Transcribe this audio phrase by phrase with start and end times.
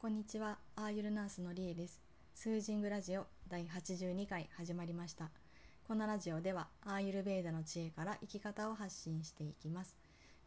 [0.00, 2.00] こんにちは、アーユルナースのりえです。
[2.34, 5.28] スージングラジオ第82回始まりました。
[5.86, 9.94] このラジオでは、アーユルベーダの知恵から生き方を発信していきます。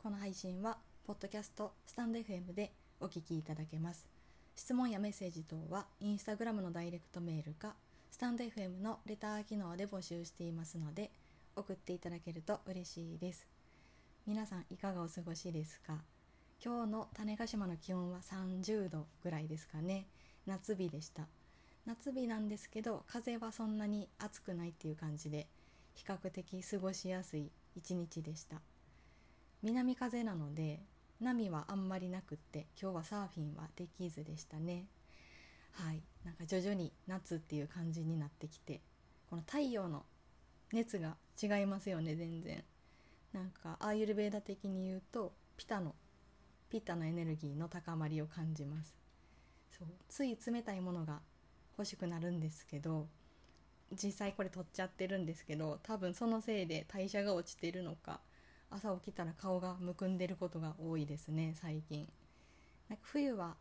[0.02, 4.08] この配信は、ポッドキャスト、スタンド FM でお聞きいただけます。
[4.56, 7.76] 質問やメッセージ等は、インスタグラムのダイレクトメールか、
[8.10, 11.12] スタンド FM のレター機能で募集していますので、
[11.56, 13.46] 送っていただけると嬉しいです。
[14.26, 16.02] 皆さんいかがお過ごしですか？
[16.66, 20.06] 今日の種子島の気温は30度ぐらいですかね。
[20.46, 21.28] 夏日でした。
[21.86, 25.48] 夏日なんですけど風はそんなに暑くないっていう感じで
[25.94, 28.62] 比較的過ごしやすい一日でした。
[29.62, 30.80] 南風なので
[31.20, 34.86] 波はあんまりなくって今日はサーフィンはできずでしたね。
[35.74, 36.02] はい。
[36.24, 38.80] なんか徐々に夏っていう感じになってきて
[39.30, 40.06] この太陽の
[40.72, 42.64] 熱が違いますよね全然。
[43.34, 45.94] なんかアーユルベーダ的に言うとピタの
[46.74, 48.96] ピッタのエネルギーの高まりを感じます。
[49.78, 49.88] そう。
[50.10, 51.20] つい冷たいものが
[51.78, 53.06] 欲しくなるんですけど
[53.92, 58.22] 実際これ取っちゃってるんですけど多分そのせいで代謝が落ちてるのか
[58.72, 62.10] 朝起きたら顔がむくんでることが多いですね最近。
[62.90, 63.54] なんか冬は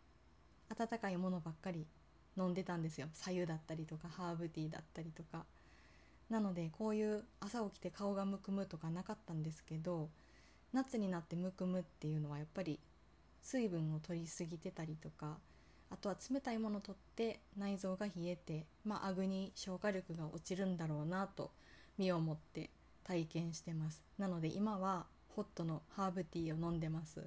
[0.70, 1.86] 温かいものばっかり
[2.38, 3.08] 飲んでたんですよ。
[3.12, 5.44] 白湯だったりとかハーブティーだったりとか。
[6.30, 10.08] なのでこういう朝起きて顔がむくむとかなかったんですけど
[10.72, 12.80] 夏になってむくむっていうのはやっぱり
[13.42, 15.38] 水分を取りすぎてたりとか
[15.90, 21.50] あとは冷たいものを取って内臓が冷えて、まあ、アグに消化力が落ちるんだろうなと
[21.98, 22.70] 身をもって
[23.04, 24.02] 体験してます。
[24.18, 27.20] なので今はホットのハーブティーを飲んでます。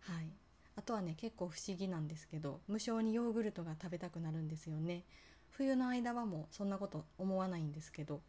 [0.00, 0.28] はい。
[0.76, 5.04] あとはね結構不思議なんですけど無性にヨーグルトが食べたくなるんですよね。
[5.50, 8.20] 冬の間はもうそんなこと思わないんですけど。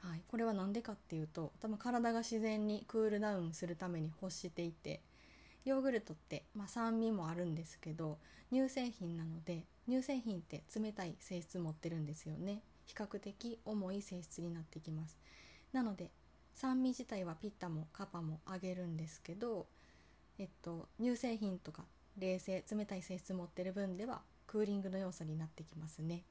[0.00, 5.00] はい、これは何でかっていうと多分体が自然にクールダウンするために欲していて
[5.66, 8.18] ヨーグルトって、まあ、酸味もあるんですけど
[8.52, 12.62] 乳製品なので乳製品って冷たい性質持ってるんですよね。
[12.86, 15.18] 比較的重い性質になってきます。
[15.72, 16.10] なので
[16.54, 19.66] 酸味自体はピッタもカパもあげるんですけど、
[20.38, 21.84] えっと、乳製品とか
[22.16, 26.22] 冷静冷たい性質持ってる分ではクーリングの要素になってきますね。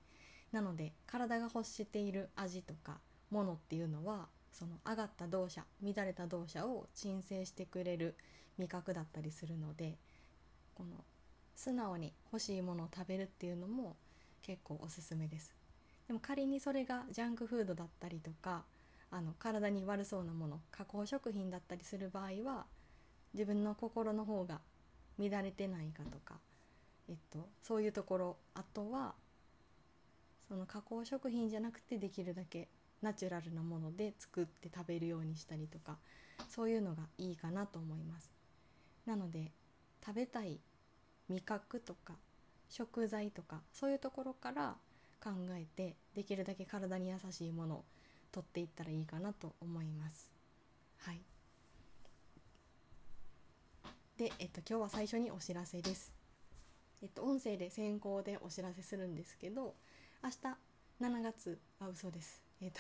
[0.53, 8.15] なので体が欲している味とかものっていうのはその上がった動作乱れた動作を鎮静してくれる
[8.57, 9.97] 味覚だったりするので
[10.75, 11.03] この
[11.55, 13.95] 素直に欲しいものを食べるっていうのも
[14.41, 15.53] 結構おすすめです。
[16.07, 18.63] でも仮にそれがジャンクフードだったりとか
[19.09, 22.65] あの体に悪そうなもの加工食品だったりする場合は
[23.33, 24.59] 自分の心の方が
[25.17, 26.35] 乱れてないかとか、
[27.09, 29.13] えっと、そういうところあとは
[30.47, 32.67] その加工食品じゃなくてできるだけ
[33.01, 35.97] ナチュラルなもので作って食べるようにしたりとか
[36.49, 38.34] そういうのがいいかなと思います。
[39.05, 39.51] なので
[40.05, 40.59] 食べたい
[41.29, 42.13] 味覚とか
[42.69, 44.75] 食材とかそういうところから
[45.23, 47.85] 考えてできるだけ体に優しいものを
[48.31, 50.29] 取っていったらいいかなと思います。
[50.99, 51.21] はい。
[54.17, 56.13] で、えっと、今日は最初にお知らせです。
[57.01, 59.75] えっと、音声で先行でお知らせするんですけど
[60.23, 60.35] 明日
[61.01, 62.43] 7月あ嘘です。
[62.61, 62.79] えっと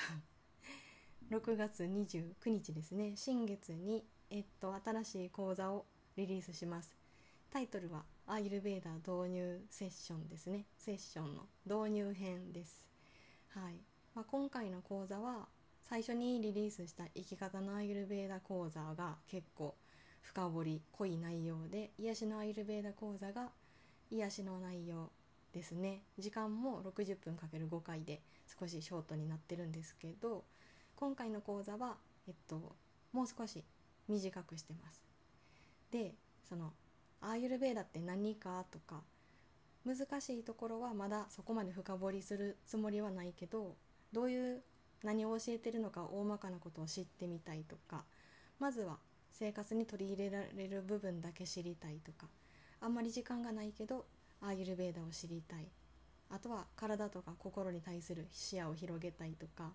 [1.35, 3.15] 6月29日ですね。
[3.15, 5.85] 新月に、えっと、新しい講座を
[6.17, 6.95] リリースします。
[7.51, 10.65] タイトルはアーユルベーダ導入セッションですね。
[10.77, 12.87] セッションの導入編です。
[13.49, 13.75] はい、
[14.13, 15.47] まあ、今回の講座は
[15.83, 19.75] 最初にリリースした生き方のアーユルベーダ講座が結構
[20.21, 23.49] 深掘り濃い内容で癒しのアーユルベーダ講座が
[24.09, 25.11] 癒しの内容
[25.53, 26.03] ですね。
[26.17, 28.21] 時間も60分かける5回で
[28.59, 30.45] 少しショートになってるんですけど
[30.95, 31.97] 今回の講座は、
[32.27, 32.75] えっと、
[33.11, 33.65] もう少し
[34.07, 35.04] 短くしてます。
[35.91, 36.15] で
[36.47, 36.73] その
[37.21, 39.01] アーユルベーダって何かとか
[39.85, 43.75] 難しいところはまだそこまで深掘りするつもりはないけど
[44.11, 44.61] どういう
[45.03, 48.03] 何を教えてるのか大まかなことを知ってみたいとか
[48.59, 48.97] まずは
[49.31, 52.27] 生活に取り入れられる部分だけ知りたいとか
[52.81, 54.05] あんまり時間がないけど
[54.41, 55.67] アーユルベーダを知りたい。
[56.29, 59.71] あとは体とか心に対する視野を広げたいとか。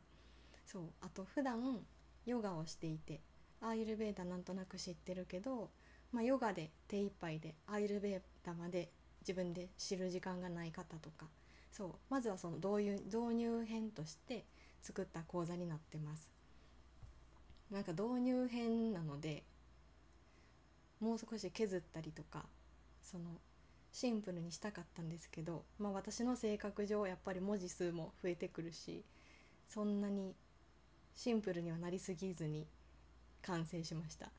[0.67, 1.81] そうあと普段
[2.27, 3.21] ヨガをしていて
[3.61, 5.71] アーユルベーダなんとなく知ってるけど、
[6.13, 8.91] まあ、ヨガで手一杯でアーユルベーダまで
[9.21, 11.27] 自分で知る時間がない方とか
[11.71, 14.45] そうまずはその導入導入編として
[14.83, 16.29] 作った講座になってます。
[17.71, 19.45] なんか導入編なので
[20.99, 22.45] もう少し削ったりとか
[23.03, 23.25] その
[23.93, 29.05] シンプルにしたかったんですけど、まあ、私の性格上やっぱり文字数も増えてくるし
[29.69, 30.35] そんなに
[31.15, 32.67] シンプルにはなりすぎずに
[33.43, 34.31] 完成しました。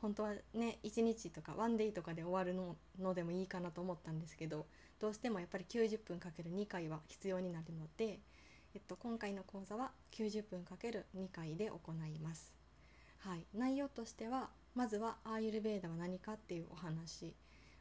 [0.00, 4.66] 本当はね1日とかワンデイとかで終わるののでもいいかなと思ったんですけど
[5.00, 8.20] どうしてもやっぱり90分かける2回は必要になるので、
[8.74, 12.54] えっと、今回の講座は90分かける2回で行います。
[13.18, 17.34] はい、内容としてはまずはアーユルベーダは何かっていうお話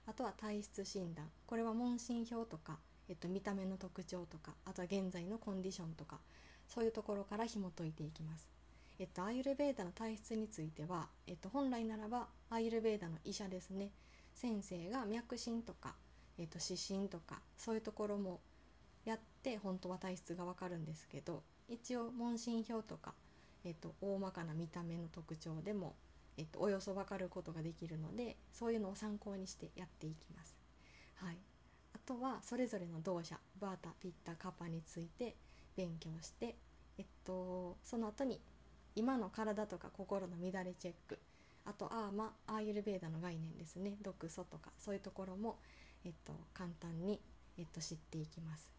[0.05, 2.77] あとは体質診断これは問診票とか、
[3.09, 6.19] えっと、見た目の特徴とかあとは現在のコンディションとか
[6.67, 8.52] そういうところから紐解いていきます。
[8.99, 13.89] えっと、アーユルベーダの体質については、えっと、本来ならばアーユルベーダの医者ですね
[14.35, 15.95] 先生が脈診とか、
[16.37, 18.39] えっと、指針とかそういうところも
[19.05, 23.13] やって本当は体質がわかるんですけど一応問診票とか、
[23.65, 25.95] えっと、大まかな見た目の特徴でも、
[26.37, 30.55] えっと、およそわかることができるのでそういうのを参考にしてやっていきます。
[31.15, 31.37] はい、
[31.95, 35.35] あとはそれぞれの動作バータピッタカパについて
[35.75, 36.55] 勉強して、
[36.97, 38.41] えっと、その後に
[38.95, 41.19] 今の体とか心の乱れチェック。
[41.65, 43.95] あとアーマアーユルベーダの概念ですね。
[44.01, 45.57] 毒素とかそういうところも、
[46.05, 47.21] えっと、簡単に、
[47.57, 48.69] えっと、知っていきます、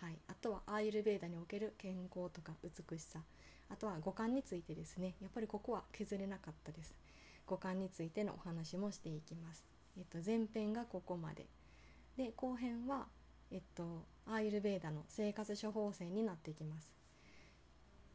[0.00, 3.20] はい、あとはアーユルベーダにおける健康とか美しさ。
[3.70, 5.14] あとは五感についてですね。
[5.20, 6.94] やっぱりここは削れなかったです。
[7.46, 9.64] 五感についてのお話もしていきます、
[9.96, 11.46] えっと、前編がここまで。
[12.16, 13.06] で後編は、
[13.50, 16.97] えっと、アーユルベーダの生活処方箋になっていきます。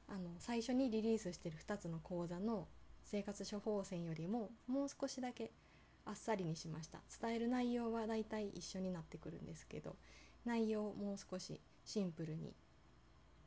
[0.08, 2.68] あの最初にリリースしてる2つの講座の
[3.04, 5.52] 生活処方箋よりももう少しだけ
[6.06, 7.00] あっさりにしました。
[7.22, 9.96] 伝える内容はだいたい一緒になってくるんですけど
[10.46, 12.54] 内容をもう少しシンプルに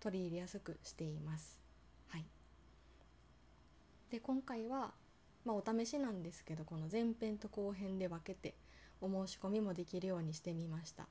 [0.00, 1.60] 取り入れやすくしています。
[2.08, 2.24] はい。
[4.10, 4.92] で今回は、
[5.44, 8.54] まあ、お試しなんですけどこの前編と後編で分けて
[9.00, 11.06] お申し込みもできるようにしてみました。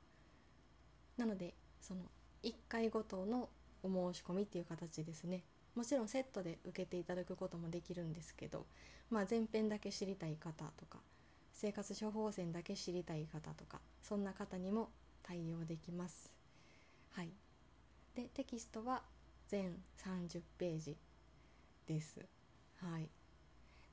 [1.18, 2.02] なのでその
[2.44, 3.50] 1回ごとの
[3.86, 5.44] お申し込みっていう形ですね
[5.76, 8.66] もちろんセットで受けていただくこともできるんですけど、
[9.12, 11.00] まあ、前編だけ知りたい方とか
[11.54, 14.90] 生活処方箋だけ知りたい方とかそんな方にも
[15.24, 16.32] 対応できます。
[17.12, 17.30] はい、
[18.14, 19.02] でテキストは
[19.48, 20.98] 全30ページ
[21.88, 22.20] です。
[22.78, 23.10] はい、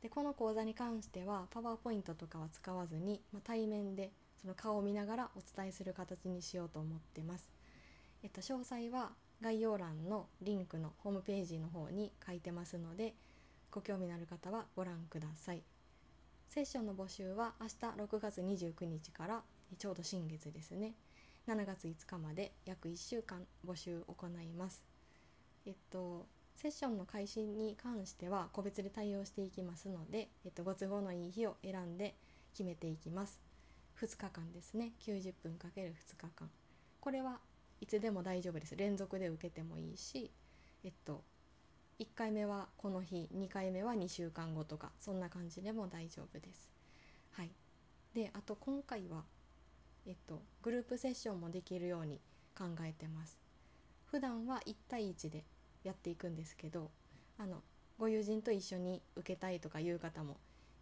[0.03, 4.11] でこの講座に関してはパワーポイントとかは使わずに、まあ、対面で
[4.41, 7.49] その顔を見ながらお伝えする形にしようと思ってます。
[8.23, 9.13] えっと、詳細は
[9.43, 13.15] 概要欄のリンクのホームページの方に書いてますので
[13.71, 15.63] ご興味のある方はご覧ください。
[16.49, 17.73] セッションの募集は明日
[18.03, 19.43] 6月29日から
[19.79, 20.95] ちょうど新月ですね。
[21.49, 24.85] 7月5日まで約1週間募集行います。
[25.67, 32.15] えっとセッションの開始に関しては個別で対応していきますので、えっと、ご都合のいい日を選んで
[32.53, 33.41] 決めていきます。
[34.01, 34.93] 2日間ですね。
[35.01, 36.51] 90分 ×2 日間。
[37.01, 37.41] これは
[37.83, 38.77] いつでも大丈夫です。
[38.77, 40.31] 連続で受けてもいいし
[40.85, 41.25] えっと
[41.99, 46.71] 1回目はこの日2回目は2週間後とかそんな感じでも大丈夫です。
[47.33, 47.51] はい。
[48.15, 49.25] であと今回は
[50.07, 52.21] えっとグループセッションもできるように
[52.57, 53.37] 考えてます。
[54.07, 55.45] 普段は1対1で
[55.83, 56.93] やっていくんですけど
[57.37, 57.63] あの
[57.99, 60.39] ご友人と一緒に受けたいとかいう方も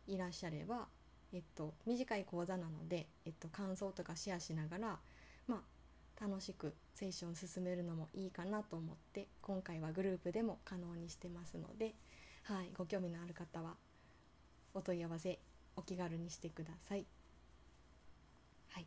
[0.07, 0.89] いらっしゃれば、
[1.33, 4.99] えっと、短い講座なので、えっと、感想とかシェアしながら、
[5.47, 5.61] まあ、
[6.21, 11.95] 楽しくセッション進めるのもいいかなと思って今回はグループでも可能にしてますので、
[12.43, 13.77] はい、ご興味のある方は
[14.75, 15.39] お問い合わせ
[15.77, 17.07] お気軽にしてください。
[18.69, 18.87] はい、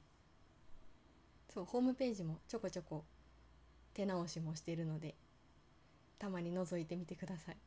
[1.51, 3.03] そうホームページもちょこちょこ
[3.95, 5.15] 手直しもしているので
[6.19, 7.57] たまに覗いてみてください。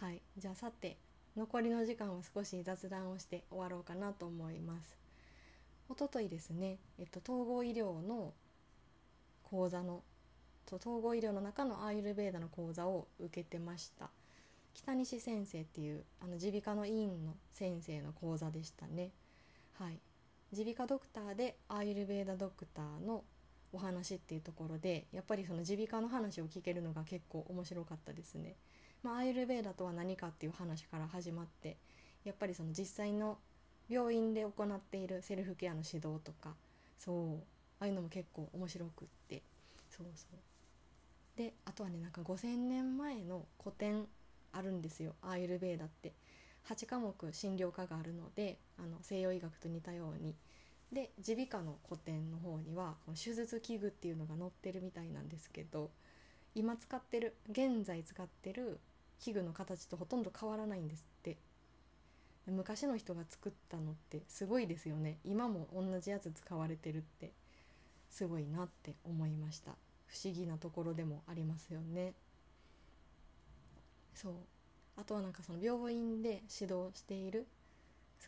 [0.00, 0.98] はい、じゃあさて
[1.36, 5.05] 残りの時間は少し雑談をして終わろうかなと思います。
[5.88, 8.32] おとといですね、えっと、統合医療の
[9.44, 10.02] 講座の
[10.66, 14.10] 統合医療の中のアーユルベーダの講座を受けてました。
[14.74, 19.12] 北西先生っていうあの耳鼻科の医院の先生の講座でしたね。
[19.78, 20.00] はい。
[20.52, 23.24] 耳鼻科ドクターでアーユルベーダドクターの
[23.72, 28.56] お話っていうところでやっぱりその耳鼻科の話を聞けるのが結構面白かったですね、
[29.02, 31.76] まあ、アーユルベーダとは何かっていう話から始まって
[32.24, 33.38] やっぱりその実際の
[33.88, 36.54] 病院で行っているセルフケアの指導とか
[36.98, 37.44] そう
[37.80, 39.42] ああいうのも結構面白くって。
[39.90, 40.38] そうそう。
[41.38, 44.06] であとはねなんか5,000年前の古典
[44.52, 45.14] あるんですよ。
[45.22, 46.12] アーユルベーダって。
[46.68, 50.34] 8科目診療科があるのであの西洋医学と似たように。
[50.92, 55.90] で耳鼻科の古典の方にはこの手術器具っていうのが載ってるみたいなんですけど
[56.54, 58.78] 今使ってる現在使ってる
[59.18, 61.36] 器具の形とほとんど変わらないんですって。
[62.46, 65.18] 昔の人が作ったのってすごいですよね。
[65.24, 67.32] 今も同じやつ使われてるって
[68.10, 69.72] すごいなって思いました。
[70.06, 72.14] 不思議なところでもありますよね。
[74.14, 74.34] そう。
[74.96, 77.46] あとはなんかその病院で指導している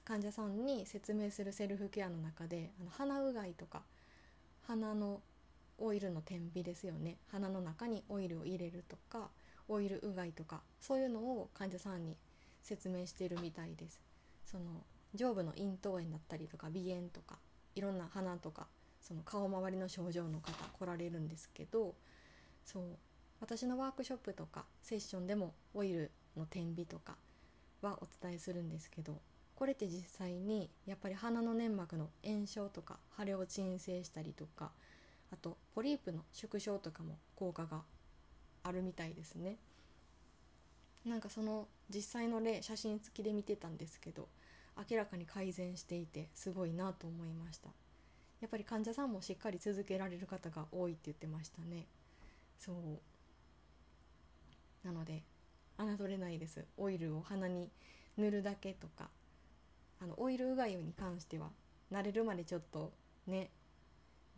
[0.05, 3.83] 患者さんに説明するセルフケアの中であの鼻うがいとか
[4.67, 5.21] 鼻の
[5.79, 7.17] オイルの点鼻ですよね。
[7.31, 9.31] 鼻の中にオイルを入れるとか
[9.69, 12.17] オイルうがいとかそういうのを患者さんに
[12.63, 14.08] 説明しているみたいです。
[14.51, 14.65] その
[15.15, 17.39] 上部の咽頭炎だったりとか鼻炎とか
[17.75, 18.67] いろんな鼻とか
[19.01, 21.95] その顔周りの症状の方来られるんですけど
[22.65, 22.83] そう
[23.41, 27.17] 私のワークショップとかセッションでもオイルの点鼻とか
[27.83, 29.21] はお伝えするんですけど
[29.55, 34.71] これって実際にやっぱり鼻の粘膜の炎症とか腫れを鎮静したりとか
[35.31, 37.83] あとポリープの縮小とかも効果が
[38.63, 39.57] あるみたいですね。
[41.09, 44.29] なんかその実際の例写真付きで見てたんですけど
[44.91, 47.69] 明らかに改善していてすごいなと思いました。
[48.41, 51.87] やっぱり患者さんもしっかり続けられる方が多いって言ってましたね。
[52.59, 52.77] そう。
[54.87, 55.25] なので
[55.79, 56.65] 侮れないです。
[56.77, 57.69] オイルを鼻に
[58.17, 59.09] 塗るだけとか。
[60.01, 61.49] あのオイルうがいに関しては
[61.93, 62.93] 慣れるまでちょっと
[63.27, 63.51] ね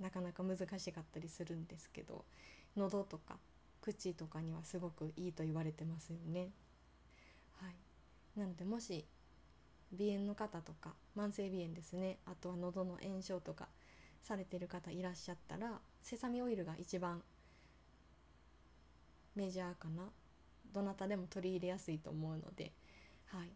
[0.01, 2.25] なかなか難しかったりするんですけど
[2.77, 3.37] 喉とか
[3.81, 6.51] 口とかにはすごくいいと言われてますよね。
[7.61, 9.07] はい、なのでもし
[9.97, 12.19] 鼻炎の方とか慢性鼻炎ですね。
[12.27, 13.69] あとは喉の炎症とか
[14.23, 17.23] されてる方いらっしゃったらセサミオイルが一番
[19.35, 20.11] メジャーかな。
[20.73, 22.73] どなたでも取り入れやすいと思うので、
[23.27, 23.51] はい、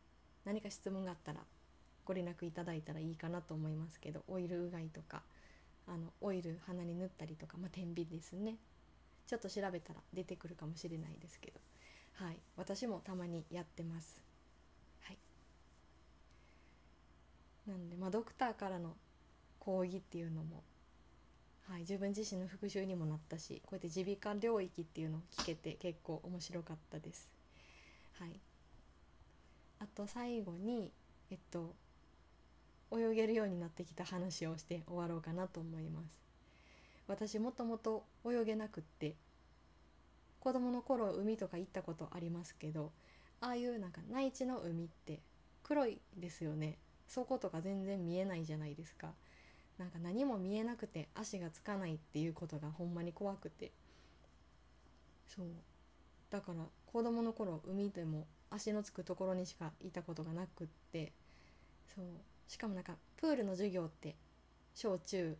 [0.44, 1.40] 何か質問があったら
[2.04, 5.22] ご連絡いただいたらいいかなと思いますけどオイルうがいとか
[5.86, 8.56] あのオイル鼻に塗ったりとか、まあ、天秤ですね。
[9.26, 11.60] ちょっと調べたら出てくるかもしれないですけど。
[12.14, 12.38] はい。
[12.56, 14.22] 私もたまにやってます。
[15.00, 15.18] はい。
[17.66, 18.96] なのでまあドクターからの
[19.58, 20.62] 講義っていうのも
[21.68, 27.30] はい、自分自身の復習にもなったしこうやって耳鼻科領域っていうのを聞けて結構面白かったです。
[28.18, 28.38] はい、
[29.80, 30.92] あと最後に
[31.30, 31.74] えっと
[32.92, 36.23] 泳げるようになってきた話をして終わろうかなと思います。
[37.06, 39.14] 私もともと泳げなくって
[40.40, 42.92] 子供の頃海とか行ったことありますけど
[43.40, 45.20] ああいうなんか内地の海って
[45.62, 46.78] 黒いですよね。
[47.08, 49.12] 底とか全然見えないじゃないですか。
[49.78, 53.72] なんか何も見えなくて足がつかないっていうことがほんまに怖くて。
[55.26, 55.46] そう。
[56.30, 61.12] だから子供の頃海でも足のつくところにしかいたことがなくって。
[61.94, 62.04] そう。
[62.46, 64.16] しかもなんかプールの授業って
[64.74, 65.36] 小中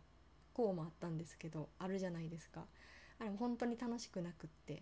[0.55, 2.65] 高もあったんですけどあるじゃないですか。
[3.19, 4.81] あれも本当に楽しくなくって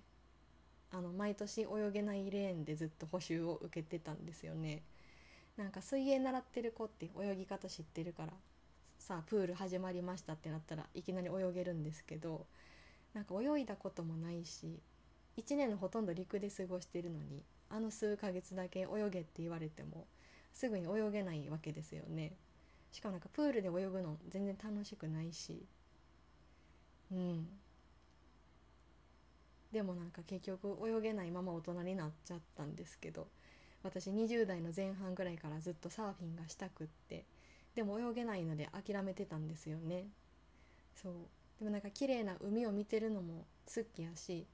[0.91, 4.83] あの毎年泳げないレーンでずっと補習を受けてたんですよね。
[5.57, 8.33] なんか水泳習ってる子って泳ぎ方知ってるから
[8.97, 12.47] さあプール始まりましたってなったらいきなり泳げるんですけど
[13.13, 14.79] なんか泳いだこともないし
[15.37, 20.07] 1年のほとんど陸で過ごしてるのにあの数ヶ月だけ泳げって言われても
[20.53, 22.33] すぐに泳げないわけですよね。
[22.93, 25.65] しかもなんかプールで泳ぐの全然楽しくないし。
[27.11, 27.47] うん。
[29.71, 33.27] でもなんか結局泳げないまま大人になっちゃったんですけど。
[33.83, 37.25] 私20代の前半ぐらいからずっとサーフィンがしたくって。
[37.75, 40.05] でも泳げないので諦めてたんですよね。
[40.95, 41.13] そう。
[41.59, 44.45] でもなんか綺麗な海を見てるのも好きやし。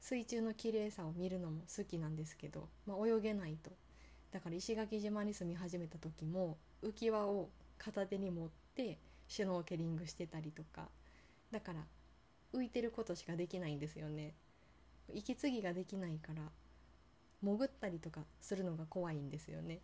[0.00, 3.70] 水中の綺麗さを見るのも好きなんですけど、まあ、泳げないと。
[4.32, 7.50] だから石垣島に住み始めた時も浮き輪を
[7.84, 10.88] 片手に持ってシュノーケリングしてたりとか。
[11.50, 11.80] だから
[12.54, 14.34] 浮いてることしかできないんですよね。
[15.12, 16.42] 息継ぎができないから
[17.42, 19.80] 潜ったりとかするのが怖いんですよね。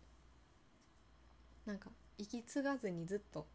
[1.65, 3.47] なんか息継がずにずっと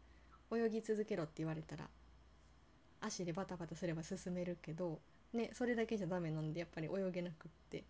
[0.51, 1.89] 泳ぎ続けろって言われたら
[3.01, 4.99] 足でバタバタすれば進めるけど
[5.33, 7.83] ねそれだけじゃダメなんでやっぱり泳げなくって、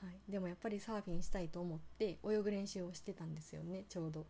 [0.00, 4.26] はい、でもやっぱりサーフィンしたいと思って泳ぐ練習をしてたんですよねちょうど。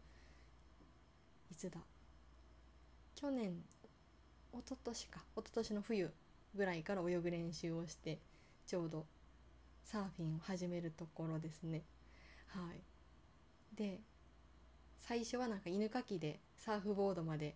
[1.51, 1.81] いつだ？
[3.15, 3.53] 去年
[4.53, 5.21] 一昨年か。
[5.37, 6.13] 一昨年の冬
[6.55, 8.19] ぐらいから泳ぐ練習をして
[8.67, 9.07] ちょうど
[9.85, 11.83] サーフィンを始めるところですね。
[12.49, 13.77] はい。
[13.77, 14.01] で
[14.99, 17.55] 最初はなんか犬かきでサーフボードまで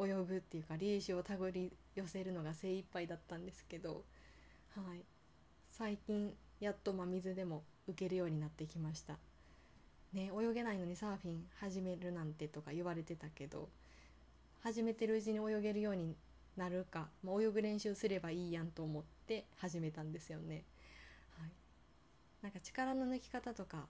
[0.00, 4.04] 泳ぐっていうかリーシュを手繰り寄せるのが精一杯だったんですけど、
[4.76, 5.02] はい、
[5.68, 9.18] 最近やっと真水でも浮けるようになってきました。
[10.12, 13.68] ね、泳げないのにサーフィン始めるなんてとか言われてたけど
[14.62, 16.16] 始めてるうちに泳げるように
[16.56, 20.64] なるか、まあ、泳ぐ練習すればいいやんと思って始めたんですよね。
[21.38, 21.50] はい、
[22.42, 23.86] なんか力の抜き方とか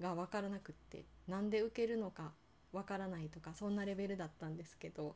[0.00, 2.32] が分からなくってなんで受けるのか
[2.72, 5.14] 分からないとかそんなレベルだったんですけど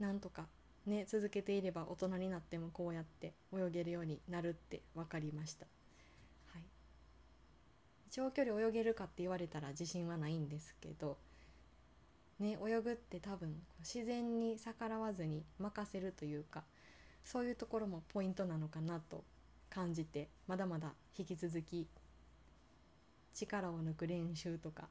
[0.00, 0.46] なんとか
[0.86, 5.66] ね続けていれば大人になってもこうやって泳げるようになるって分かりました、
[8.14, 11.16] 長距離泳げるかって言われたら自信はないんですけど
[12.38, 16.62] ね泳ぐって多分自然に逆らわずに任せるというか
[17.24, 19.24] そういうところもポイントなのかなと
[19.68, 21.88] 感じてまだまだ引き続き
[23.34, 24.84] 力を抜く練習とか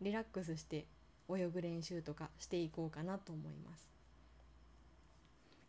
[0.00, 0.86] リラックスして
[1.32, 3.88] 泳ぐ練習とかしていこうかなと思います。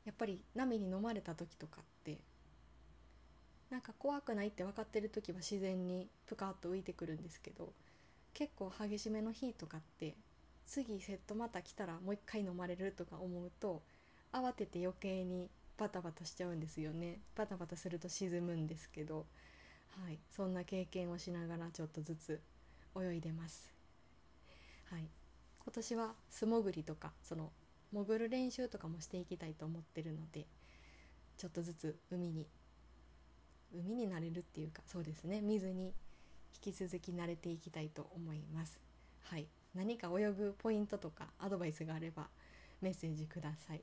[0.03, 2.17] やっぱり波に飲まれた時とかって
[3.69, 7.73] なんか怖くないって分かってる時は自然にプカッと浮いてくるんですけど
[8.33, 10.15] 結構激しめの日とかって
[10.65, 13.81] 次セットまた来たらもう一回飲まれるとか思うと
[14.31, 17.19] 慌てて余計にバタバタしちゃうんですよね。
[17.35, 19.25] バタバタすると沈むんですけど
[20.03, 22.41] はいそんな経験をしながらちょっとずつ
[22.97, 23.71] 泳いでます。
[24.89, 25.09] はい
[25.59, 27.51] 今年は素潜りとかその
[27.91, 30.45] 潜る練習とかもしていきたいと思ってるので
[31.37, 32.47] ちょっとずつ海に
[33.75, 35.41] 海になれるっていうかそうですね。
[35.41, 35.93] 水に
[36.65, 38.79] 引き続き慣れていきたいと思います。
[39.23, 39.47] はい。
[39.73, 42.27] 何か泳ぐポイントとかアドバイスがあれば
[42.81, 43.81] メッセージください。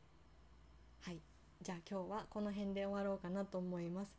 [1.03, 1.19] はい。
[1.61, 4.17] じゃあ今日はこの辺で終わろうかなと思います。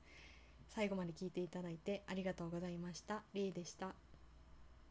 [0.69, 3.23] 最後まで聞いていただいてありがとうございました。
[3.33, 4.02] リーでした。